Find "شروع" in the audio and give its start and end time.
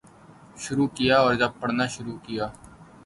0.57-0.87, 1.95-2.17